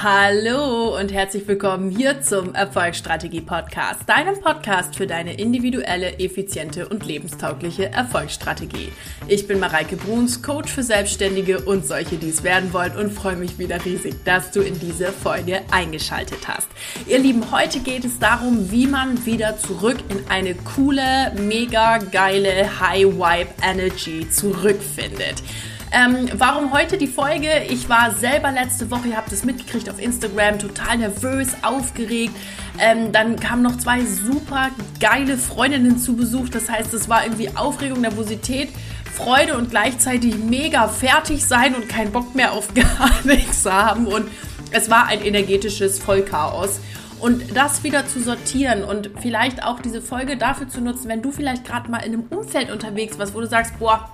[0.00, 7.04] Hallo und herzlich willkommen hier zum Erfolgsstrategie Podcast, deinem Podcast für deine individuelle, effiziente und
[7.04, 8.92] lebenstaugliche Erfolgsstrategie.
[9.26, 13.34] Ich bin Mareike Bruns, Coach für Selbstständige und solche, die es werden wollen und freue
[13.34, 16.68] mich wieder riesig, dass du in diese Folge eingeschaltet hast.
[17.08, 22.78] Ihr Lieben, heute geht es darum, wie man wieder zurück in eine coole, mega geile
[22.78, 25.42] High Vibe Energy zurückfindet.
[25.90, 27.48] Ähm, warum heute die Folge?
[27.70, 32.34] Ich war selber letzte Woche, ihr habt es mitgekriegt auf Instagram, total nervös, aufgeregt.
[32.78, 34.70] Ähm, dann kamen noch zwei super
[35.00, 36.50] geile Freundinnen zu Besuch.
[36.50, 38.68] Das heißt, es war irgendwie Aufregung, Nervosität,
[39.14, 44.06] Freude und gleichzeitig mega fertig sein und keinen Bock mehr auf gar nichts haben.
[44.06, 44.28] Und
[44.70, 46.80] es war ein energetisches Vollchaos.
[47.18, 51.32] Und das wieder zu sortieren und vielleicht auch diese Folge dafür zu nutzen, wenn du
[51.32, 54.08] vielleicht gerade mal in einem Umfeld unterwegs warst, wo du sagst, boah,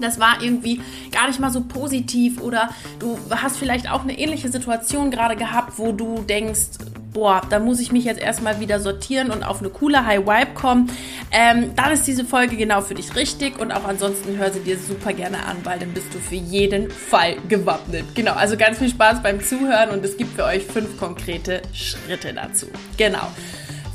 [0.00, 0.80] das war irgendwie
[1.12, 5.78] gar nicht mal so positiv oder du hast vielleicht auch eine ähnliche Situation gerade gehabt,
[5.78, 6.78] wo du denkst,
[7.12, 10.54] boah, da muss ich mich jetzt erstmal wieder sortieren und auf eine coole High Vibe
[10.54, 10.90] kommen,
[11.32, 14.78] ähm, dann ist diese Folge genau für dich richtig und auch ansonsten hör sie dir
[14.78, 18.04] super gerne an, weil dann bist du für jeden Fall gewappnet.
[18.14, 22.32] Genau, also ganz viel Spaß beim Zuhören und es gibt für euch fünf konkrete Schritte
[22.32, 22.66] dazu.
[22.96, 23.26] Genau.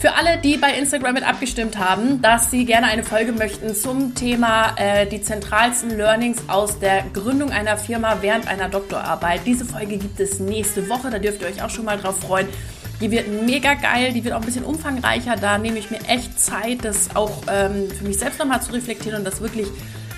[0.03, 4.13] Für alle, die bei Instagram mit abgestimmt haben, dass sie gerne eine Folge möchten zum
[4.15, 9.45] Thema äh, die zentralsten Learnings aus der Gründung einer Firma während einer Doktorarbeit.
[9.45, 12.49] Diese Folge gibt es nächste Woche, da dürft ihr euch auch schon mal drauf freuen.
[12.99, 15.37] Die wird mega geil, die wird auch ein bisschen umfangreicher.
[15.37, 19.19] Da nehme ich mir echt Zeit, das auch ähm, für mich selbst nochmal zu reflektieren
[19.19, 19.67] und das wirklich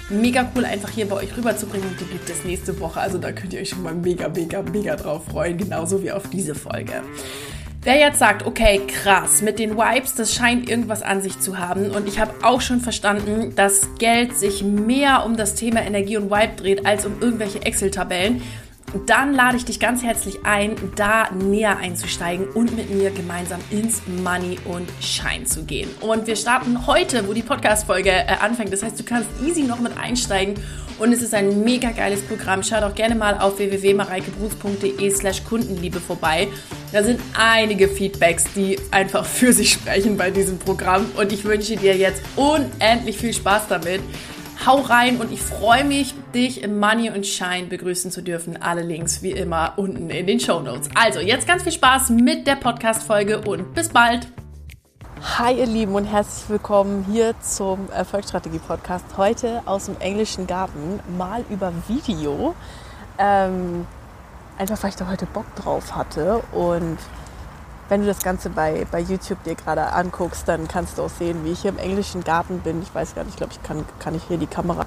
[0.10, 1.88] mega cool einfach hier bei euch rüberzubringen.
[1.90, 3.02] Und die gibt es nächste Woche.
[3.02, 5.60] Also da könnt ihr euch schon mal mega, mega, mega drauf freuen.
[5.60, 7.04] Genauso wie auf diese Folge.
[7.86, 11.92] Wer jetzt sagt, okay, krass, mit den Wipes, das scheint irgendwas an sich zu haben.
[11.92, 16.32] Und ich habe auch schon verstanden, dass Geld sich mehr um das Thema Energie und
[16.32, 18.42] Wipe dreht, als um irgendwelche Excel-Tabellen
[19.08, 24.02] dann lade ich dich ganz herzlich ein, da näher einzusteigen und mit mir gemeinsam ins
[24.24, 25.90] Money und Shine zu gehen.
[26.00, 28.72] Und wir starten heute, wo die Podcast-Folge äh, anfängt.
[28.72, 30.56] Das heißt, du kannst easy noch mit einsteigen
[31.00, 32.64] und es ist ein mega geiles Programm.
[32.64, 36.48] Schau doch gerne mal auf www.mareikebruz.de slash Kundenliebe vorbei.
[36.92, 41.76] Da sind einige Feedbacks, die einfach für sich sprechen bei diesem Programm und ich wünsche
[41.76, 44.02] dir jetzt unendlich viel Spaß damit.
[44.66, 48.62] Hau rein und ich freue mich, dich im Money und Shine begrüßen zu dürfen.
[48.62, 50.90] Alle Links wie immer unten in den Show Notes.
[50.96, 54.28] Also jetzt ganz viel Spaß mit der Podcast-Folge und bis bald.
[55.28, 59.04] Hi ihr Lieben und herzlich willkommen hier zum Erfolgsstrategie-Podcast.
[59.18, 62.56] Heute aus dem englischen Garten, mal über Video.
[63.18, 63.86] Ähm,
[64.58, 66.98] einfach weil ich da heute Bock drauf hatte und
[67.90, 71.44] wenn du das Ganze bei, bei YouTube dir gerade anguckst, dann kannst du auch sehen,
[71.44, 72.82] wie ich hier im englischen Garten bin.
[72.82, 74.86] Ich weiß gar nicht, ich glaube, ich kann, kann ich hier die Kamera.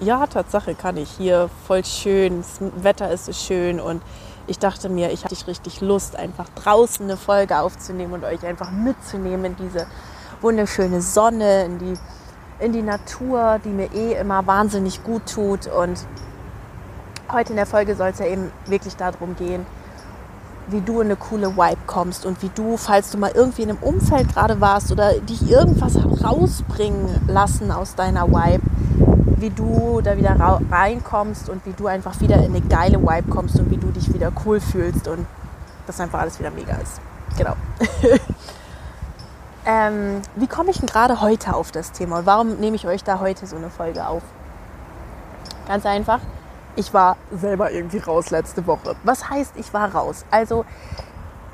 [0.00, 1.10] Ja, Tatsache kann ich.
[1.10, 4.02] Hier voll schön, das Wetter ist so schön und
[4.46, 8.70] ich dachte mir, ich hatte richtig Lust, einfach draußen eine Folge aufzunehmen und euch einfach
[8.70, 9.86] mitzunehmen in diese
[10.40, 11.94] wunderschöne Sonne, in die,
[12.58, 15.66] in die Natur, die mir eh immer wahnsinnig gut tut.
[15.66, 16.04] Und
[17.30, 19.66] heute in der Folge soll es ja eben wirklich darum gehen,
[20.68, 23.70] wie du in eine coole Vibe kommst und wie du, falls du mal irgendwie in
[23.70, 28.62] einem Umfeld gerade warst oder dich irgendwas rausbringen lassen aus deiner Vibe,
[29.40, 30.36] wie du da wieder
[30.70, 34.12] reinkommst und wie du einfach wieder in eine geile Vibe kommst und wie du dich
[34.12, 35.26] wieder cool fühlst und
[35.86, 37.00] das einfach alles wieder mega ist.
[37.36, 37.54] Genau.
[39.66, 43.04] ähm, wie komme ich denn gerade heute auf das Thema und warum nehme ich euch
[43.04, 44.22] da heute so eine Folge auf?
[45.66, 46.20] Ganz einfach
[46.76, 48.96] ich war selber irgendwie raus letzte Woche.
[49.04, 50.24] Was heißt, ich war raus?
[50.30, 50.64] Also,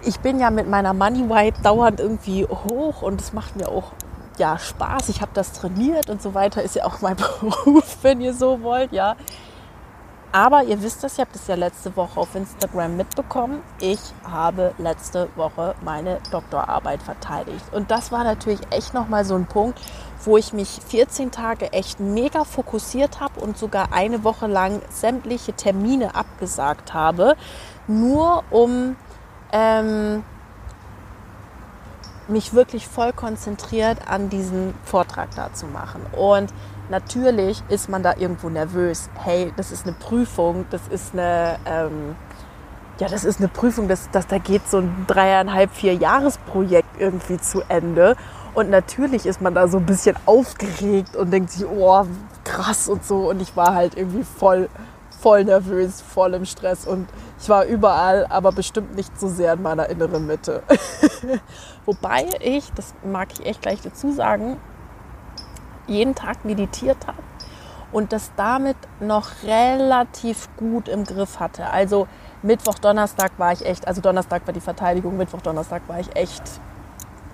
[0.03, 3.93] ich bin ja mit meiner Money White dauernd irgendwie hoch und es macht mir auch
[4.39, 5.09] ja, Spaß.
[5.09, 6.63] Ich habe das trainiert und so weiter.
[6.63, 9.17] Ist ja auch mein Beruf, wenn ihr so wollt, ja.
[10.33, 13.63] Aber ihr wisst das, ihr habt es ja letzte Woche auf Instagram mitbekommen.
[13.81, 17.65] Ich habe letzte Woche meine Doktorarbeit verteidigt.
[17.73, 19.81] Und das war natürlich echt nochmal so ein Punkt,
[20.25, 25.55] wo ich mich 14 Tage echt mega fokussiert habe und sogar eine Woche lang sämtliche
[25.55, 27.37] Termine abgesagt habe,
[27.87, 28.97] nur um
[29.53, 30.23] ähm,
[32.29, 36.03] mich wirklich voll konzentriert an diesen Vortrag da zu machen.
[36.17, 36.53] Und
[36.89, 39.09] natürlich ist man da irgendwo nervös.
[39.15, 42.17] Hey, das ist eine Prüfung, das ist eine, ähm,
[42.99, 47.39] ja, das ist eine Prüfung, das, das, da geht so ein dreieinhalb, vier Jahresprojekt irgendwie
[47.39, 48.17] zu Ende.
[48.55, 52.07] Und natürlich ist man da so ein bisschen aufgeregt und denkt sich, oh,
[52.43, 53.29] krass und so.
[53.29, 54.71] Und ich war halt irgendwie voll,
[55.21, 57.09] voll nervös, voll im Stress und
[57.41, 60.63] ich war überall, aber bestimmt nicht so sehr in meiner inneren Mitte.
[61.85, 64.59] Wobei ich, das mag ich echt gleich dazu sagen,
[65.87, 67.19] jeden Tag meditiert habe
[67.93, 71.71] und das damit noch relativ gut im Griff hatte.
[71.71, 72.09] Also
[72.43, 76.43] Mittwoch, Donnerstag war ich echt, also Donnerstag war die Verteidigung, Mittwoch, Donnerstag war ich echt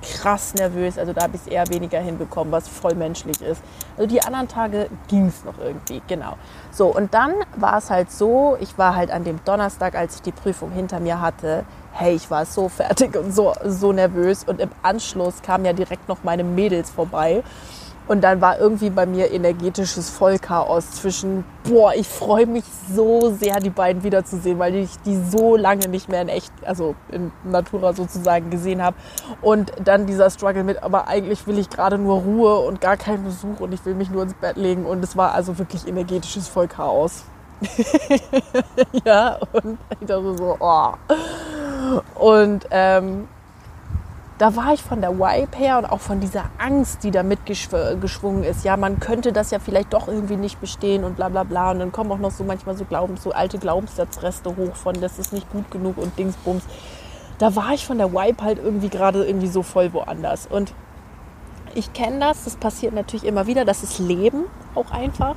[0.02, 0.99] krass nervös.
[0.99, 3.62] Also da habe ich es eher weniger hinbekommen, was voll menschlich ist.
[3.96, 6.37] Also die anderen Tage ging es noch irgendwie, genau.
[6.70, 10.22] So, und dann war es halt so, ich war halt an dem Donnerstag, als ich
[10.22, 14.44] die Prüfung hinter mir hatte, hey, ich war so fertig und so, so nervös.
[14.44, 17.43] Und im Anschluss kamen ja direkt noch meine Mädels vorbei.
[18.08, 23.60] Und dann war irgendwie bei mir energetisches Vollchaos zwischen, boah, ich freue mich so sehr,
[23.60, 27.93] die beiden wiederzusehen, weil ich die so lange nicht mehr in echt, also in Natura
[27.93, 28.96] sozusagen gesehen habe.
[29.40, 33.25] Und dann dieser Struggle mit, aber eigentlich will ich gerade nur Ruhe und gar keinen
[33.25, 34.84] Besuch und ich will mich nur ins Bett legen.
[34.84, 37.25] Und es war also wirklich energetisches Vollchaos.
[39.05, 40.93] ja, und ich dachte so, oh.
[42.14, 43.28] Und ähm,
[44.38, 48.44] da war ich von der Vibe her und auch von dieser Angst, die da mitgeschwungen
[48.44, 48.64] ist.
[48.64, 51.70] Ja, man könnte das ja vielleicht doch irgendwie nicht bestehen und bla bla bla.
[51.70, 55.19] Und dann kommen auch noch so manchmal so, Glaubens, so alte Glaubenssatzreste hoch von, das
[55.19, 56.62] ist nicht gut genug und Dingsbums.
[57.38, 60.46] Da war ich von der Vibe halt irgendwie gerade irgendwie so voll woanders.
[60.46, 60.73] Und
[61.75, 64.44] ich kenne das, das passiert natürlich immer wieder, das ist Leben
[64.75, 65.37] auch einfach.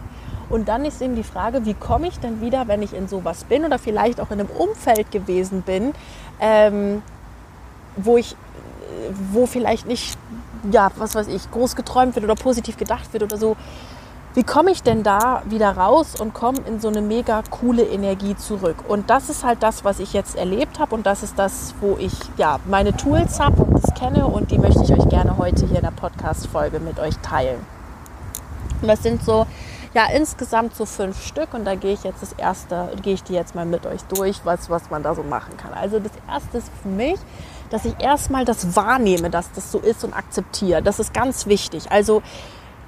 [0.50, 3.44] Und dann ist eben die Frage, wie komme ich denn wieder, wenn ich in sowas
[3.46, 5.94] bin oder vielleicht auch in einem Umfeld gewesen bin,
[6.40, 7.02] ähm,
[7.98, 8.36] wo ich
[9.32, 10.18] wo vielleicht nicht,
[10.72, 13.56] ja, was weiß ich, groß geträumt wird oder positiv gedacht wird oder so.
[14.34, 18.36] Wie komme ich denn da wieder raus und komme in so eine mega coole Energie
[18.36, 18.76] zurück?
[18.86, 21.96] Und das ist halt das, was ich jetzt erlebt habe und das ist das, wo
[21.98, 25.66] ich ja meine Tools habe und das kenne und die möchte ich euch gerne heute
[25.66, 27.66] hier in der Podcast-Folge mit euch teilen.
[28.82, 29.46] Und das sind so
[29.96, 33.34] ja, insgesamt so fünf Stück und da gehe ich jetzt das erste, gehe ich die
[33.34, 35.74] jetzt mal mit euch durch, was, was man da so machen kann.
[35.74, 37.18] Also das erste ist für mich,
[37.70, 40.82] dass ich erstmal das wahrnehme, dass das so ist und akzeptiere.
[40.82, 41.92] Das ist ganz wichtig.
[41.92, 42.22] Also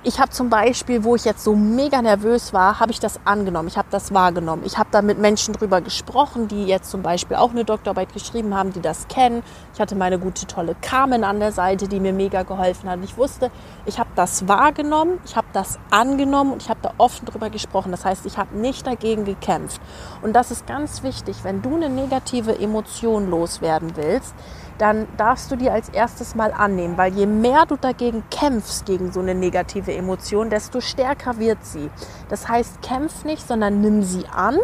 [0.04, 3.68] ich habe zum Beispiel, wo ich jetzt so mega nervös war, habe ich das angenommen,
[3.68, 4.62] ich habe das wahrgenommen.
[4.64, 8.56] Ich habe da mit Menschen drüber gesprochen, die jetzt zum Beispiel auch eine Doktorarbeit geschrieben
[8.56, 9.44] haben, die das kennen.
[9.74, 13.00] Ich hatte meine gute, tolle Carmen an der Seite, die mir mega geholfen hat.
[13.04, 13.52] Ich wusste,
[13.86, 17.92] ich habe das wahrgenommen, ich habe das angenommen und ich habe da offen drüber gesprochen.
[17.92, 19.82] Das heißt, ich habe nicht dagegen gekämpft.
[20.22, 24.34] Und das ist ganz wichtig, wenn du eine negative Emotion loswerden willst,
[24.78, 29.12] dann darfst du die als erstes mal annehmen, weil je mehr du dagegen kämpfst, gegen
[29.12, 31.90] so eine negative Emotion, desto stärker wird sie.
[32.30, 34.58] Das heißt, kämpf nicht, sondern nimm sie an,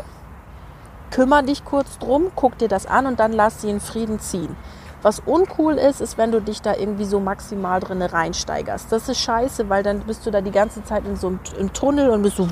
[1.12, 4.56] kümmere dich kurz drum, guck dir das an und dann lass sie in Frieden ziehen.
[5.02, 8.90] Was uncool ist, ist, wenn du dich da irgendwie so maximal drin reinsteigerst.
[8.90, 12.10] Das ist scheiße, weil dann bist du da die ganze Zeit in so einem Tunnel
[12.10, 12.48] und bist so,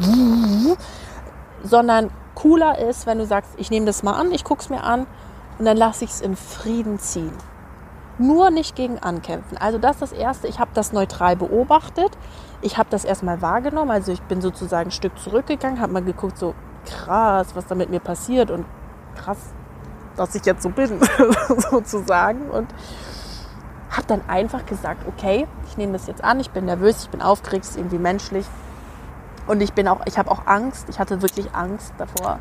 [1.64, 4.84] sondern cooler ist, wenn du sagst, ich nehme das mal an, ich gucke es mir
[4.84, 5.08] an
[5.60, 7.32] und dann lasse ich es in Frieden ziehen.
[8.18, 9.58] Nur nicht gegen ankämpfen.
[9.58, 10.48] Also das ist das Erste.
[10.48, 12.18] Ich habe das neutral beobachtet.
[12.62, 13.92] Ich habe das erstmal wahrgenommen.
[13.92, 16.54] Also ich bin sozusagen ein Stück zurückgegangen, habe mal geguckt, so
[16.86, 18.66] krass, was da mit mir passiert und
[19.16, 19.38] krass,
[20.16, 21.00] dass ich jetzt so bin,
[21.72, 22.50] sozusagen.
[22.50, 22.68] Und
[23.90, 27.22] habe dann einfach gesagt, okay, ich nehme das jetzt an, ich bin nervös, ich bin
[27.22, 28.46] aufgeregt, ist irgendwie menschlich.
[29.48, 32.40] Und ich bin auch, ich habe auch Angst, ich hatte wirklich Angst davor.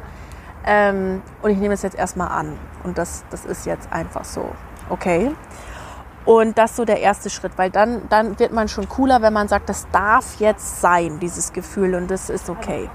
[0.64, 2.58] Ähm, und ich nehme es jetzt erstmal an.
[2.84, 4.50] Und das, das ist jetzt einfach so.
[4.90, 5.31] Okay.
[6.26, 9.32] Und das ist so der erste Schritt, weil dann, dann wird man schon cooler, wenn
[9.32, 12.90] man sagt, das darf jetzt sein, dieses Gefühl, und das ist okay.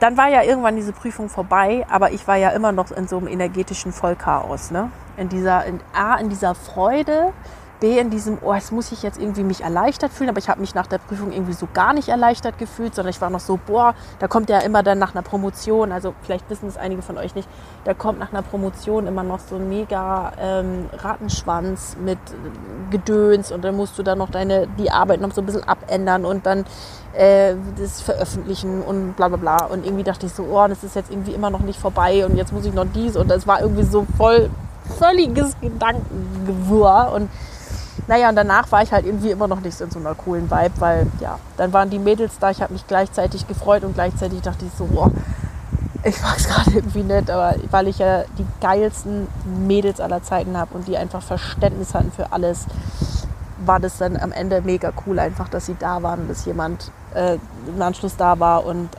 [0.00, 3.18] Dann war ja irgendwann diese Prüfung vorbei, aber ich war ja immer noch in so
[3.18, 4.72] einem energetischen Vollchaos.
[4.72, 4.90] Ne?
[5.16, 7.32] In dieser, in, A, in dieser Freude,
[7.80, 10.60] B in diesem, oh, jetzt muss ich jetzt irgendwie mich erleichtert fühlen, aber ich habe
[10.60, 13.58] mich nach der Prüfung irgendwie so gar nicht erleichtert gefühlt, sondern ich war noch so,
[13.64, 17.18] boah, da kommt ja immer dann nach einer Promotion, also vielleicht wissen es einige von
[17.18, 17.48] euch nicht,
[17.84, 22.18] da kommt nach einer Promotion immer noch so ein mega ähm, Rattenschwanz mit
[22.90, 26.24] Gedöns und dann musst du dann noch deine, die Arbeit noch so ein bisschen abändern
[26.24, 26.64] und dann
[27.14, 29.66] äh, das veröffentlichen und bla bla bla.
[29.66, 32.36] Und irgendwie dachte ich so, oh, das ist jetzt irgendwie immer noch nicht vorbei und
[32.36, 34.50] jetzt muss ich noch dies und das war irgendwie so voll
[34.98, 37.30] völliges Gedankengewirr und
[38.06, 40.50] naja, und danach war ich halt irgendwie immer noch nicht so in so einer coolen
[40.50, 44.40] Vibe, weil ja, dann waren die Mädels da, ich habe mich gleichzeitig gefreut und gleichzeitig
[44.42, 45.10] dachte ich so, boah,
[46.02, 49.26] ich mag es gerade irgendwie nicht, aber weil ich ja die geilsten
[49.66, 52.66] Mädels aller Zeiten habe und die einfach Verständnis hatten für alles,
[53.64, 57.38] war das dann am Ende mega cool, einfach, dass sie da waren, dass jemand äh,
[57.66, 58.90] im Anschluss da war und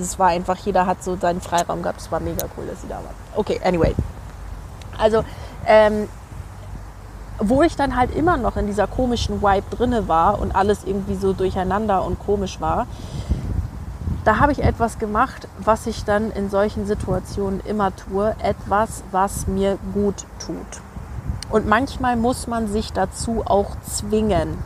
[0.00, 2.88] es war einfach, jeder hat so seinen Freiraum gehabt, es war mega cool, dass sie
[2.88, 3.14] da waren.
[3.36, 3.94] Okay, anyway.
[4.98, 5.24] Also
[5.66, 6.08] ähm,
[7.38, 11.14] wo ich dann halt immer noch in dieser komischen Vibe drinne war und alles irgendwie
[11.14, 12.86] so durcheinander und komisch war,
[14.24, 19.46] da habe ich etwas gemacht, was ich dann in solchen Situationen immer tue, etwas, was
[19.46, 20.56] mir gut tut.
[21.50, 24.58] Und manchmal muss man sich dazu auch zwingen.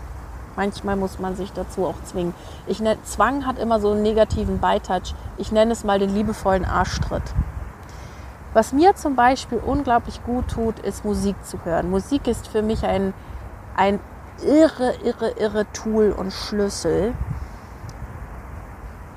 [0.56, 2.34] Manchmal muss man sich dazu auch zwingen.
[2.66, 5.14] Ich nenne, Zwang hat immer so einen negativen Beitouch.
[5.38, 7.22] Ich nenne es mal den liebevollen Arschtritt.
[8.54, 11.90] Was mir zum Beispiel unglaublich gut tut, ist Musik zu hören.
[11.90, 13.14] Musik ist für mich ein,
[13.76, 13.98] ein
[14.44, 17.14] irre, irre, irre Tool und Schlüssel,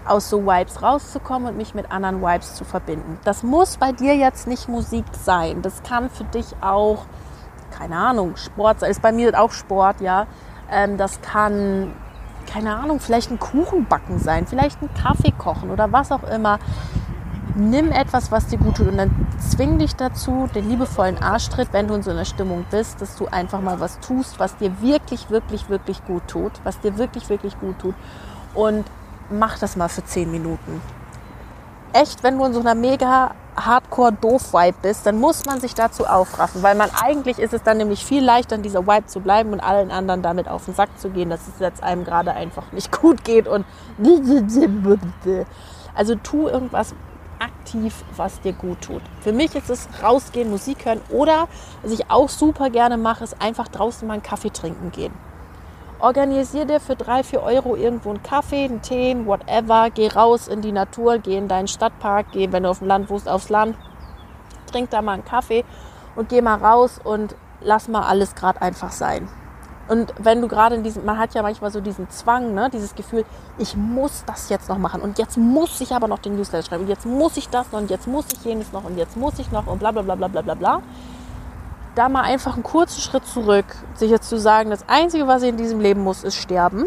[0.06, 3.18] aus so Vibes rauszukommen und mich mit anderen Vibes zu verbinden.
[3.24, 5.62] Das muss bei dir jetzt nicht Musik sein.
[5.62, 7.06] Das kann für dich auch,
[7.72, 8.92] keine Ahnung, Sport sein.
[8.92, 10.28] Ist bei mir auch Sport, ja.
[10.72, 11.94] Ähm, das kann,
[12.52, 16.60] keine Ahnung, vielleicht ein Kuchen backen sein, vielleicht ein Kaffee kochen oder was auch immer.
[17.58, 21.88] Nimm etwas, was dir gut tut und dann zwing dich dazu, den liebevollen Arschtritt, wenn
[21.88, 25.30] du in so einer Stimmung bist, dass du einfach mal was tust, was dir wirklich,
[25.30, 27.96] wirklich, wirklich gut tut, was dir wirklich, wirklich gut tut.
[28.54, 28.86] Und
[29.30, 30.82] mach das mal für 10 Minuten.
[31.94, 36.62] Echt, wenn du in so einer mega Hardcore-Doof-Vibe bist, dann muss man sich dazu aufraffen,
[36.62, 39.62] weil man eigentlich ist es dann nämlich viel leichter, in dieser Vibe zu bleiben und
[39.62, 42.92] allen anderen damit auf den Sack zu gehen, dass es jetzt einem gerade einfach nicht
[42.92, 43.66] gut geht und
[45.96, 46.94] also tu irgendwas
[47.40, 49.02] aktiv, was dir gut tut.
[49.22, 51.48] Für mich ist es rausgehen, Musik hören oder
[51.82, 55.14] was ich auch super gerne mache, ist einfach draußen mal einen Kaffee trinken gehen.
[56.00, 59.90] Organisier dir für drei, vier Euro irgendwo einen Kaffee, einen Tee, whatever.
[59.90, 63.10] Geh raus in die Natur, geh in deinen Stadtpark, geh, wenn du auf dem Land
[63.10, 63.78] wohnst, aufs Land.
[64.72, 65.64] Trink da mal einen Kaffee
[66.16, 69.30] und geh mal raus und lass mal alles gerade einfach sein.
[69.88, 72.96] Und wenn du gerade in diesem, man hat ja manchmal so diesen Zwang, ne, dieses
[72.96, 73.24] Gefühl,
[73.60, 76.84] ich muss das jetzt noch machen und jetzt muss ich aber noch den Newsletter schreiben
[76.84, 79.38] und jetzt muss ich das noch und jetzt muss ich jenes noch und jetzt muss
[79.38, 80.82] ich noch und bla bla bla bla bla bla bla
[81.96, 83.66] da mal einfach einen kurzen Schritt zurück,
[83.96, 86.86] sich jetzt zu sagen, das Einzige, was ich in diesem Leben muss, ist sterben.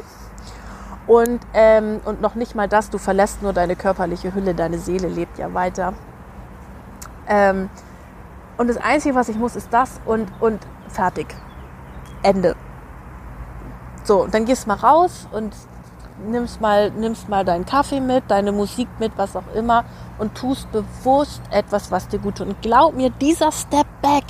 [1.07, 5.09] Und, ähm, und noch nicht mal das, du verlässt nur deine körperliche Hülle, deine Seele
[5.09, 5.95] lebt ja weiter.
[7.27, 7.71] Ähm,
[8.59, 11.35] und das Einzige, was ich muss, ist das und, und fertig.
[12.23, 12.55] Ende.
[14.05, 15.55] So, und dann gehst mal raus und
[16.27, 19.85] nimmst mal, nimmst mal deinen Kaffee mit, deine Musik mit, was auch immer
[20.19, 22.49] und tust bewusst etwas, was dir gut tut.
[22.49, 24.25] Und glaub mir, dieser Step Back,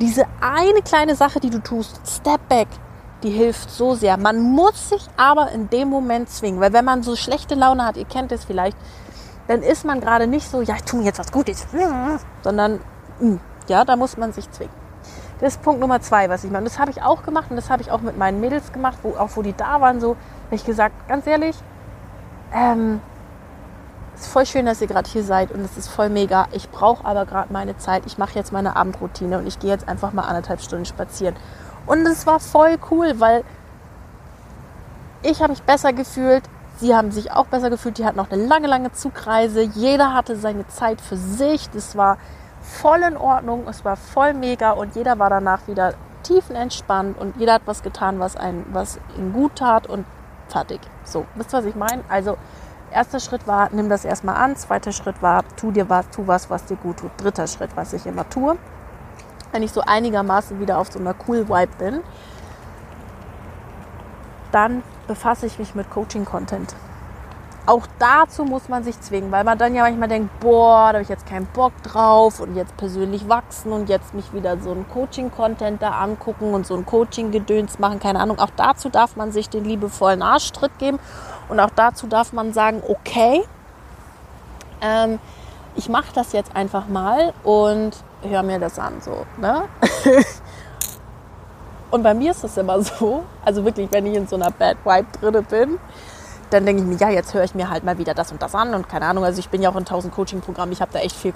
[0.00, 2.68] diese eine kleine Sache, die du tust, Step Back,
[3.22, 4.16] die hilft so sehr.
[4.16, 7.96] Man muss sich aber in dem Moment zwingen, weil wenn man so schlechte Laune hat,
[7.96, 8.76] ihr kennt es vielleicht,
[9.46, 11.66] dann ist man gerade nicht so, ja, ich tue mir jetzt was Gutes,
[12.42, 12.80] sondern,
[13.18, 14.79] hm, ja, da muss man sich zwingen.
[15.40, 16.52] Das ist Punkt Nummer zwei, was ich.
[16.52, 18.98] Und das habe ich auch gemacht und das habe ich auch mit meinen Mädels gemacht,
[19.02, 20.16] wo, auch wo die da waren, so,
[20.46, 21.56] habe ich gesagt, ganz ehrlich,
[22.52, 23.00] ähm,
[24.14, 26.46] ist voll schön, dass ihr gerade hier seid und es ist voll mega.
[26.52, 28.02] Ich brauche aber gerade meine Zeit.
[28.06, 31.34] Ich mache jetzt meine Abendroutine und ich gehe jetzt einfach mal anderthalb Stunden spazieren.
[31.86, 33.44] Und es war voll cool, weil
[35.22, 36.44] ich habe mich besser gefühlt.
[36.78, 37.98] Sie haben sich auch besser gefühlt.
[37.98, 39.62] Die hatten noch eine lange, lange Zugreise.
[39.62, 41.70] Jeder hatte seine Zeit für sich.
[41.70, 42.18] Das war
[42.70, 43.66] voll in Ordnung.
[43.68, 48.20] Es war voll mega und jeder war danach wieder tiefenentspannt und jeder hat was getan,
[48.20, 50.06] was, ein, was ihm gut tat und
[50.48, 50.80] fertig.
[51.04, 52.02] So, wisst ihr, was ich meine?
[52.08, 52.36] Also
[52.92, 54.56] Erster Schritt war, nimm das erstmal an.
[54.56, 57.10] Zweiter Schritt war, tu dir was, tu was, was dir gut tut.
[57.18, 58.56] Dritter Schritt, was ich immer tue.
[59.52, 62.00] Wenn ich so einigermaßen wieder auf so einer cool Vibe bin,
[64.50, 66.74] dann befasse ich mich mit Coaching-Content.
[67.66, 71.02] Auch dazu muss man sich zwingen, weil man dann ja manchmal denkt, boah, da habe
[71.02, 74.86] ich jetzt keinen Bock drauf und jetzt persönlich wachsen und jetzt mich wieder so ein
[74.88, 78.38] Coaching-Content da angucken und so ein Coaching-Gedöns machen, keine Ahnung.
[78.38, 80.98] Auch dazu darf man sich den liebevollen Arschtritt geben
[81.48, 83.44] und auch dazu darf man sagen, okay,
[84.80, 85.18] ähm,
[85.76, 89.00] ich mache das jetzt einfach mal und höre mir das an.
[89.00, 89.64] So, ne?
[91.90, 94.78] und bei mir ist es immer so, also wirklich, wenn ich in so einer Bad
[94.84, 95.78] Vibe drin bin,
[96.50, 98.54] dann denke ich mir, ja, jetzt höre ich mir halt mal wieder das und das
[98.54, 100.98] an und keine Ahnung, also ich bin ja auch in 1000 Coaching-Programmen, ich habe da
[100.98, 101.32] echt viel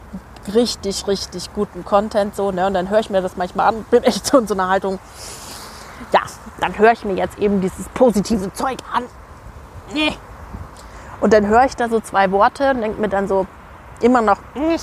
[0.54, 4.02] richtig, richtig guten Content so, ne, und dann höre ich mir das manchmal an, bin
[4.02, 4.98] echt so in so einer Haltung,
[6.12, 6.20] ja,
[6.60, 9.04] dann höre ich mir jetzt eben dieses positive Zeug an
[9.92, 10.16] nee.
[11.20, 13.46] Und dann höre ich da so zwei Worte und denke mir dann so
[14.00, 14.76] immer noch, mm.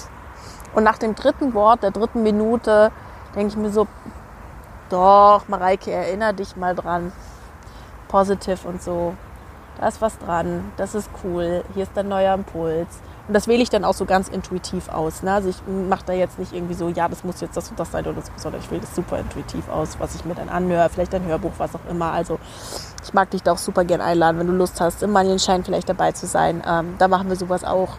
[0.74, 2.92] und nach dem dritten Wort, der dritten Minute,
[3.36, 3.88] denke ich mir so,
[4.90, 7.12] doch, Mareike, erinnere dich mal dran.
[8.08, 9.14] Positiv und so.
[9.80, 12.88] Da ist was dran, das ist cool, hier ist ein neuer Impuls.
[13.28, 15.24] Und das wähle ich dann auch so ganz intuitiv aus.
[15.24, 15.32] Ne?
[15.32, 17.92] Also ich mache da jetzt nicht irgendwie so, ja, das muss jetzt das und das
[17.92, 20.90] sein oder so, sondern ich wähle das super intuitiv aus, was ich mir dann anhöre,
[20.90, 22.12] vielleicht ein Hörbuch, was auch immer.
[22.12, 22.40] Also
[23.04, 25.90] ich mag dich da auch super gern einladen, wenn du Lust hast, im Mannenschein vielleicht
[25.90, 26.62] dabei zu sein.
[26.68, 27.98] Ähm, da machen wir sowas auch.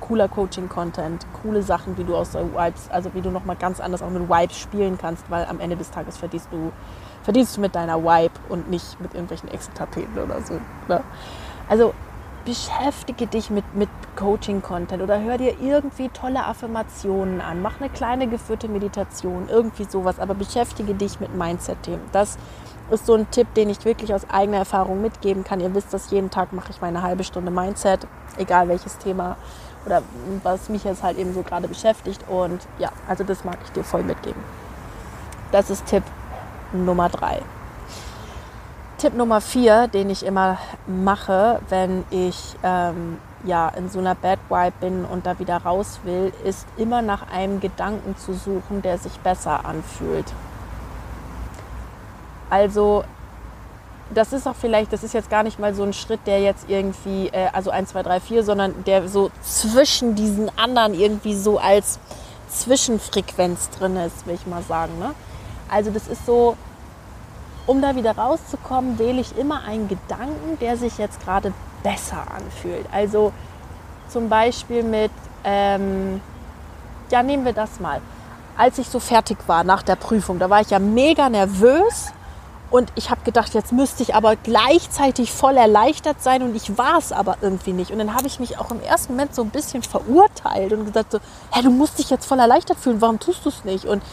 [0.00, 4.02] Cooler Coaching-Content, coole Sachen, wie du aus der Vibes, also wie du nochmal ganz anders
[4.02, 6.72] auch mit Vibes spielen kannst, weil am Ende des Tages verdienst du,
[7.24, 10.60] verdienst du mit deiner Vibe und nicht mit irgendwelchen Excel-Tapeten oder so.
[10.88, 11.02] Ne?
[11.68, 11.94] Also
[12.44, 17.62] beschäftige dich mit, mit Coaching-Content oder hör dir irgendwie tolle Affirmationen an.
[17.62, 22.02] Mach eine kleine geführte Meditation, irgendwie sowas, aber beschäftige dich mit Mindset-Themen.
[22.12, 22.36] Das
[22.90, 25.60] ist so ein Tipp, den ich wirklich aus eigener Erfahrung mitgeben kann.
[25.60, 29.36] Ihr wisst, dass jeden Tag mache ich meine halbe Stunde Mindset, egal welches Thema
[29.86, 30.02] oder
[30.42, 32.28] was mich jetzt halt eben so gerade beschäftigt.
[32.28, 34.42] Und ja, also das mag ich dir voll mitgeben.
[35.50, 36.02] Das ist Tipp
[36.74, 37.40] Nummer drei.
[38.98, 44.38] Tipp Nummer vier, den ich immer mache, wenn ich ähm, ja in so einer Bad
[44.48, 48.98] Vibe bin und da wieder raus will, ist immer nach einem Gedanken zu suchen, der
[48.98, 50.26] sich besser anfühlt.
[52.50, 53.04] Also
[54.14, 56.68] das ist auch vielleicht, das ist jetzt gar nicht mal so ein Schritt, der jetzt
[56.68, 61.58] irgendwie, äh, also 1, 2, 3, 4, sondern der so zwischen diesen anderen irgendwie so
[61.58, 61.98] als
[62.48, 64.98] Zwischenfrequenz drin ist, will ich mal sagen.
[64.98, 65.14] Ne?
[65.74, 66.56] Also das ist so,
[67.66, 71.52] um da wieder rauszukommen, wähle ich immer einen Gedanken, der sich jetzt gerade
[71.82, 72.86] besser anfühlt.
[72.92, 73.32] Also
[74.08, 75.10] zum Beispiel mit,
[75.42, 76.20] ähm,
[77.10, 78.00] ja, nehmen wir das mal.
[78.56, 82.12] Als ich so fertig war nach der Prüfung, da war ich ja mega nervös
[82.70, 86.98] und ich habe gedacht, jetzt müsste ich aber gleichzeitig voll erleichtert sein und ich war
[86.98, 87.90] es aber irgendwie nicht.
[87.90, 91.10] Und dann habe ich mich auch im ersten Moment so ein bisschen verurteilt und gesagt
[91.10, 91.18] so,
[91.50, 93.86] hä, du musst dich jetzt voll erleichtert fühlen, warum tust du es nicht?
[93.86, 94.04] Und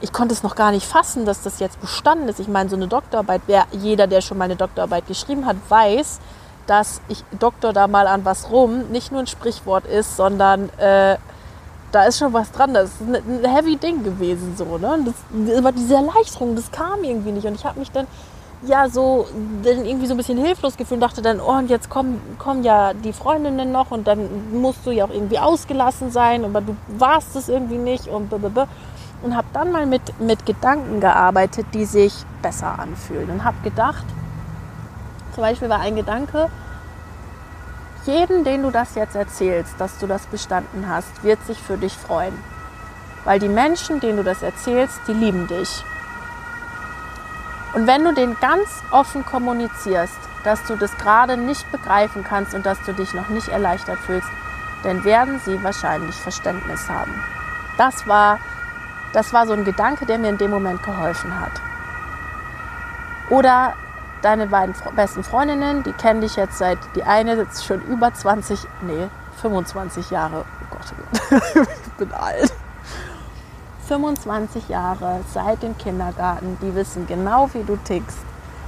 [0.00, 2.40] ich konnte es noch gar nicht fassen, dass das jetzt bestanden ist.
[2.40, 6.20] Ich meine, so eine Doktorarbeit, wer, jeder, der schon mal eine Doktorarbeit geschrieben hat, weiß,
[6.66, 11.16] dass ich Doktor da mal an was rum nicht nur ein Sprichwort ist, sondern äh,
[11.92, 12.74] da ist schon was dran.
[12.74, 14.76] Das ist ein heavy Ding gewesen so.
[14.76, 14.98] Ne?
[15.04, 17.46] Das, aber diese Erleichterung, das kam irgendwie nicht.
[17.46, 18.06] Und ich habe mich dann
[18.66, 19.26] ja so
[19.62, 22.64] dann irgendwie so ein bisschen hilflos gefühlt und dachte dann, oh, und jetzt kommen, kommen
[22.64, 26.76] ja die Freundinnen noch und dann musst du ja auch irgendwie ausgelassen sein, aber du
[26.98, 28.66] warst es irgendwie nicht und blablabla
[29.22, 33.30] und habe dann mal mit, mit Gedanken gearbeitet, die sich besser anfühlen.
[33.30, 34.04] Und habe gedacht,
[35.34, 36.48] zum Beispiel war ein Gedanke,
[38.04, 41.92] jeden, den du das jetzt erzählst, dass du das bestanden hast, wird sich für dich
[41.92, 42.36] freuen.
[43.24, 45.84] Weil die Menschen, denen du das erzählst, die lieben dich.
[47.74, 52.64] Und wenn du den ganz offen kommunizierst, dass du das gerade nicht begreifen kannst und
[52.64, 54.28] dass du dich noch nicht erleichtert fühlst,
[54.84, 57.12] dann werden sie wahrscheinlich Verständnis haben.
[57.76, 58.38] Das war
[59.16, 61.52] das war so ein Gedanke, der mir in dem Moment geholfen hat.
[63.30, 63.72] Oder
[64.20, 68.60] deine beiden besten Freundinnen, die kennen dich jetzt seit, die eine sitzt schon über 20,
[68.82, 69.08] nee,
[69.40, 72.52] 25 Jahre, oh Gott, oh ich bin alt.
[73.88, 78.18] 25 Jahre seit dem Kindergarten, die wissen genau, wie du tickst.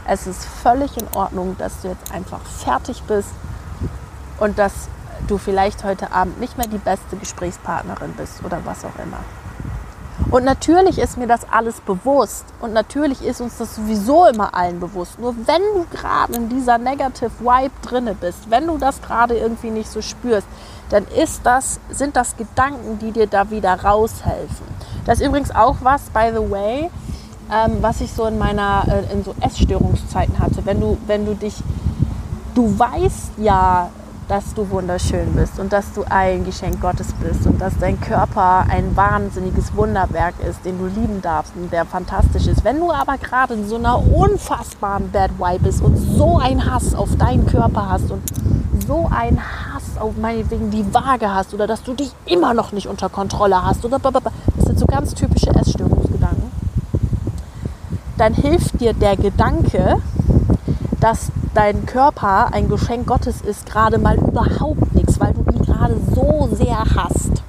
[0.07, 3.33] Es ist völlig in Ordnung, dass du jetzt einfach fertig bist
[4.39, 4.89] und dass
[5.27, 9.19] du vielleicht heute Abend nicht mehr die beste Gesprächspartnerin bist oder was auch immer.
[10.31, 14.79] Und natürlich ist mir das alles bewusst und natürlich ist uns das sowieso immer allen
[14.79, 15.19] bewusst.
[15.19, 19.71] Nur wenn du gerade in dieser Negative Vibe drinne bist, wenn du das gerade irgendwie
[19.71, 20.47] nicht so spürst,
[20.91, 24.67] dann ist das, sind das Gedanken, die dir da wieder raushelfen.
[25.07, 26.91] Das ist übrigens auch was, by the way,
[27.51, 30.65] ähm, was ich so in meiner äh, in so Essstörungszeiten hatte.
[30.67, 31.55] Wenn du, wenn du dich,
[32.55, 33.89] du weißt ja,
[34.29, 38.67] dass du wunderschön bist und dass du ein Geschenk Gottes bist und dass dein Körper
[38.69, 42.63] ein wahnsinniges Wunderwerk ist, den du lieben darfst und der fantastisch ist.
[42.63, 46.95] Wenn du aber gerade in so einer unfassbaren Bad Vibe bist und so einen Hass
[46.95, 48.23] auf deinen Körper hast und
[48.87, 52.87] so einen Hass auf meinetwegen die Waage hast oder dass du dich immer noch nicht
[52.87, 54.23] unter Kontrolle hast oder das
[54.65, 56.51] sind so ganz typische Essstörungsgedanken,
[58.19, 60.03] dann hilft dir der Gedanke,
[61.01, 65.97] dass dein Körper ein Geschenk Gottes ist, gerade mal überhaupt nichts, weil du ihn gerade
[66.15, 67.43] so sehr hast.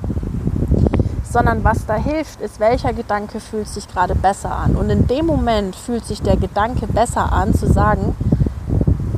[1.23, 4.75] Sondern was da hilft, ist, welcher Gedanke fühlt sich gerade besser an.
[4.75, 8.15] Und in dem Moment fühlt sich der Gedanke besser an, zu sagen,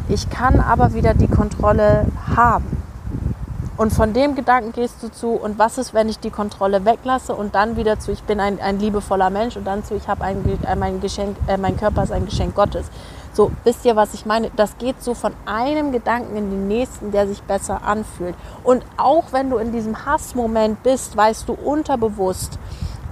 [0.09, 2.81] ich kann aber wieder die Kontrolle haben.
[3.77, 7.33] Und von dem Gedanken gehst du zu, und was ist, wenn ich die Kontrolle weglasse
[7.33, 10.23] und dann wieder zu, ich bin ein, ein liebevoller Mensch und dann zu, ich habe
[10.23, 10.43] ein,
[10.77, 12.85] mein Geschenk, äh, mein Körper ist ein Geschenk Gottes.
[13.33, 14.51] So, wisst ihr, was ich meine?
[14.55, 18.35] Das geht so von einem Gedanken in den nächsten, der sich besser anfühlt.
[18.63, 22.59] Und auch wenn du in diesem Hassmoment bist, weißt du unterbewusst,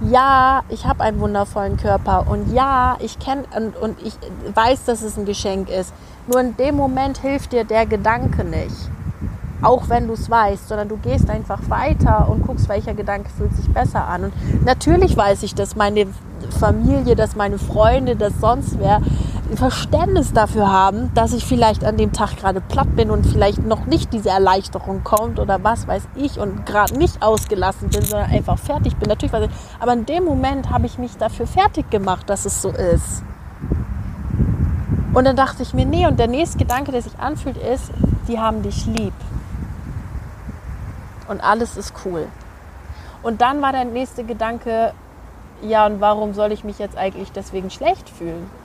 [0.02, 4.14] ja, ich habe einen wundervollen Körper und ja, ich kenne und, und ich
[4.54, 5.92] weiß, dass es ein Geschenk ist.
[6.26, 8.90] Nur in dem Moment hilft dir der Gedanke nicht
[9.62, 13.54] auch wenn du es weißt, sondern du gehst einfach weiter und guckst, welcher Gedanke fühlt
[13.54, 14.24] sich besser an.
[14.24, 16.06] Und natürlich weiß ich, dass meine
[16.58, 19.00] Familie, dass meine Freunde, dass sonst wer
[19.56, 23.86] Verständnis dafür haben, dass ich vielleicht an dem Tag gerade platt bin und vielleicht noch
[23.86, 28.58] nicht diese Erleichterung kommt oder was weiß ich und gerade nicht ausgelassen bin, sondern einfach
[28.58, 29.08] fertig bin.
[29.08, 32.62] Natürlich weiß ich, aber in dem Moment habe ich mich dafür fertig gemacht, dass es
[32.62, 33.22] so ist.
[35.12, 37.90] Und dann dachte ich mir, nee, und der nächste Gedanke, der sich anfühlt, ist,
[38.28, 39.14] die haben dich lieb
[41.28, 42.26] und alles ist cool.
[43.22, 44.92] Und dann war der nächste Gedanke,
[45.62, 48.59] ja, und warum soll ich mich jetzt eigentlich deswegen schlecht fühlen?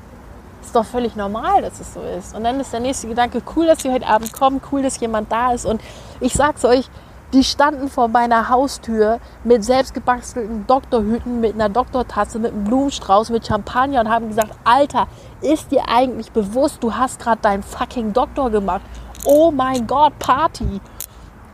[0.65, 2.36] Ist doch völlig normal, dass es so ist.
[2.36, 5.32] Und dann ist der nächste Gedanke, cool, dass sie heute Abend kommen, cool, dass jemand
[5.32, 5.65] da ist.
[5.65, 5.80] Und
[6.19, 6.89] ich sag's euch,
[7.34, 13.45] die standen vor meiner Haustür mit selbstgebastelten Doktorhüten, mit einer Doktortasse, mit einem Blumenstrauß, mit
[13.45, 15.08] Champagner und haben gesagt, Alter,
[15.41, 18.82] ist dir eigentlich bewusst, du hast gerade deinen fucking Doktor gemacht?
[19.25, 20.82] Oh mein Gott, Party!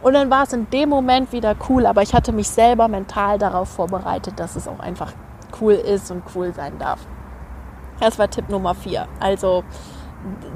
[0.02, 3.38] Und dann war es in dem Moment wieder cool, aber ich hatte mich selber mental
[3.38, 5.12] darauf vorbereitet, dass es auch einfach
[5.60, 7.00] cool ist und cool sein darf.
[8.02, 9.08] Das war Tipp Nummer vier.
[9.22, 9.64] Also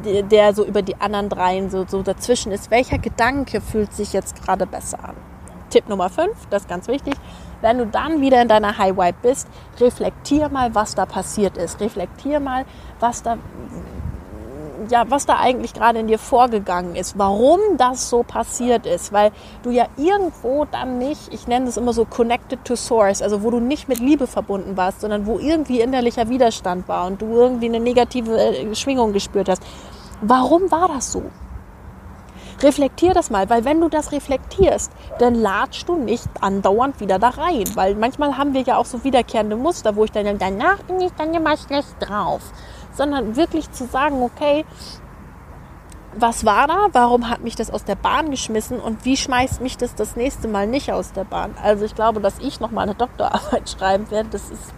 [0.04, 2.70] der so über die anderen dreien so, so dazwischen ist.
[2.70, 5.16] Welcher Gedanke fühlt sich jetzt gerade besser an?
[5.70, 7.16] Tipp Nummer fünf, das ist ganz wichtig.
[7.62, 9.48] Wenn du dann wieder in deiner High Vibe bist,
[9.80, 11.80] reflektier mal, was da passiert ist.
[11.80, 12.66] Reflektier mal,
[13.00, 13.38] was da,
[14.90, 19.32] ja, was da eigentlich gerade in dir vorgegangen ist, warum das so passiert ist, weil
[19.64, 23.52] du ja irgendwo dann nicht, ich nenne es immer so connected to source, also wo
[23.52, 27.68] du nicht mit Liebe verbunden warst, sondern wo irgendwie innerlicher Widerstand war und du irgendwie
[27.68, 29.62] eine negative äh, Schwingung gespürt hast.
[30.22, 31.24] Warum war das so?
[32.62, 37.30] Reflektier das mal, weil wenn du das reflektierst, dann latschst du nicht andauernd wieder da
[37.30, 41.02] rein, weil manchmal haben wir ja auch so wiederkehrende Muster, wo ich dann danach bin
[41.02, 42.42] ich dann immer schlecht drauf
[42.96, 44.66] sondern wirklich zu sagen, okay,
[46.18, 46.88] was war da?
[46.94, 50.48] Warum hat mich das aus der Bahn geschmissen und wie schmeißt mich das das nächste
[50.48, 51.56] Mal nicht aus der Bahn?
[51.62, 54.74] Also ich glaube, dass ich noch mal eine Doktorarbeit schreiben werde, das ist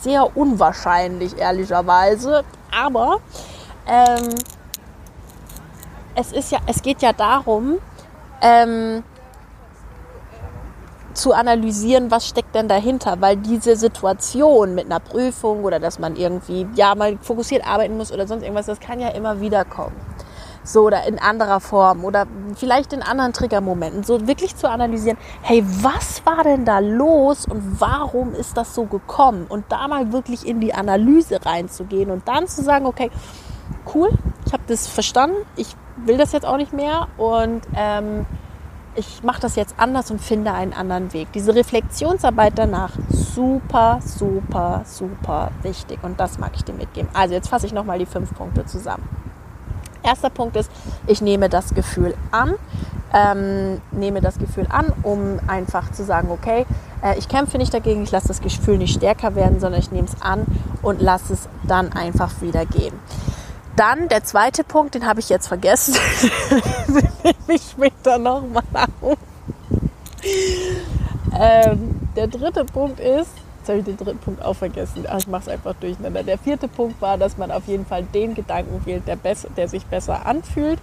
[0.00, 2.44] sehr unwahrscheinlich, ehrlicherweise.
[2.70, 3.20] Aber
[3.86, 4.28] ähm,
[6.14, 7.78] es ist ja, es geht ja darum,
[8.40, 9.02] ähm,
[11.14, 16.16] zu analysieren, was steckt denn dahinter, weil diese Situation mit einer Prüfung oder dass man
[16.16, 19.96] irgendwie ja mal fokussiert arbeiten muss oder sonst irgendwas, das kann ja immer wieder kommen.
[20.64, 24.04] So oder in anderer Form oder vielleicht in anderen Triggermomenten.
[24.04, 28.84] So wirklich zu analysieren, hey, was war denn da los und warum ist das so
[28.84, 29.46] gekommen?
[29.48, 33.10] Und da mal wirklich in die Analyse reinzugehen und dann zu sagen, okay,
[33.92, 34.10] cool,
[34.46, 38.26] ich habe das verstanden, ich will das jetzt auch nicht mehr und ähm,
[38.94, 41.32] ich mache das jetzt anders und finde einen anderen Weg.
[41.32, 45.98] Diese Reflexionsarbeit danach, super, super, super wichtig.
[46.02, 47.08] Und das mag ich dir mitgeben.
[47.14, 49.08] Also jetzt fasse ich nochmal die fünf Punkte zusammen.
[50.02, 50.70] Erster Punkt ist,
[51.06, 52.54] ich nehme das Gefühl an.
[53.14, 56.64] Ähm, nehme das Gefühl an, um einfach zu sagen, okay,
[57.02, 60.08] äh, ich kämpfe nicht dagegen, ich lasse das Gefühl nicht stärker werden, sondern ich nehme
[60.08, 60.46] es an
[60.80, 62.94] und lasse es dann einfach wieder gehen.
[63.76, 65.94] Dann der zweite Punkt, den habe ich jetzt vergessen.
[66.88, 68.62] den nehme ich später nochmal
[69.00, 69.16] auf.
[71.38, 75.06] Ähm, der dritte Punkt ist, jetzt habe ich den dritten Punkt auch vergessen.
[75.08, 76.22] Ach, ich mache es einfach durcheinander.
[76.22, 79.68] Der vierte Punkt war, dass man auf jeden Fall den Gedanken wählt, der, besser, der
[79.68, 80.78] sich besser anfühlt.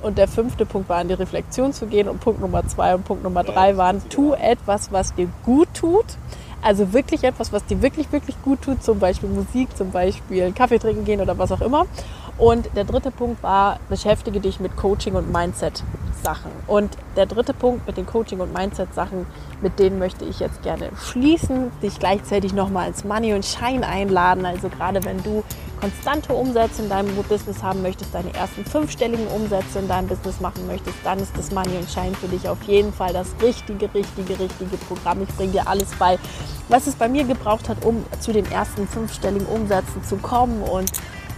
[0.00, 2.08] Und der fünfte Punkt war, in die Reflexion zu gehen.
[2.08, 6.06] Und Punkt Nummer zwei und Punkt Nummer drei waren, tu etwas, was dir gut tut.
[6.62, 10.78] Also wirklich etwas, was dir wirklich, wirklich gut tut, zum Beispiel Musik, zum Beispiel Kaffee
[10.78, 11.86] trinken gehen oder was auch immer.
[12.38, 16.52] Und der dritte Punkt war, beschäftige dich mit Coaching und Mindset-Sachen.
[16.68, 19.26] Und der dritte Punkt mit den Coaching- und Mindset-Sachen,
[19.60, 24.46] mit denen möchte ich jetzt gerne schließen, dich gleichzeitig nochmal ins Money und Shine einladen.
[24.46, 25.42] Also gerade wenn du
[25.80, 30.64] konstante Umsätze in deinem Business haben möchtest, deine ersten fünfstelligen Umsätze in deinem Business machen
[30.68, 34.38] möchtest, dann ist das Money und Shine für dich auf jeden Fall das richtige, richtige,
[34.38, 35.22] richtige Programm.
[35.22, 36.18] Ich bringe dir alles bei,
[36.68, 40.92] was es bei mir gebraucht hat, um zu den ersten fünfstelligen Umsätzen zu kommen und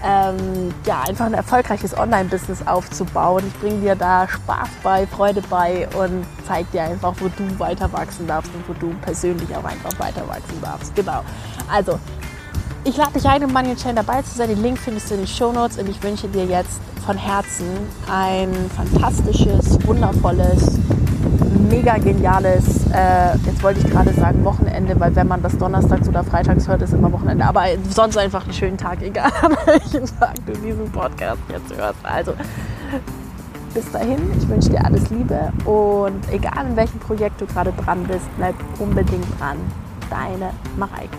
[0.04, 3.44] ähm, ja, einfach ein erfolgreiches Online-Business aufzubauen.
[3.46, 7.92] Ich bringe dir da Spaß bei, Freude bei und zeige dir einfach, wo du weiter
[7.92, 10.94] wachsen darfst und wo du persönlich auch einfach weiter wachsen darfst.
[10.94, 11.22] Genau.
[11.70, 11.98] Also,
[12.82, 14.48] ich lade dich ein, im Money Chain dabei zu sein.
[14.48, 17.66] Den Link findest du in den Show Notes und ich wünsche dir jetzt von Herzen
[18.10, 20.78] ein fantastisches, wundervolles,
[21.68, 26.24] mega geniales, äh, jetzt wollte ich gerade sagen Wochenende, weil wenn man das donnerstags oder
[26.24, 27.44] freitags hört, ist immer Wochenende.
[27.44, 31.98] Aber sonst einfach einen schönen Tag, egal an welchem Tag du diesen Podcast jetzt hörst.
[32.02, 32.34] Also
[33.74, 38.04] bis dahin, ich wünsche dir alles Liebe und egal in welchem Projekt du gerade dran
[38.04, 39.56] bist, bleib unbedingt dran.
[40.10, 41.18] Deine Mareike.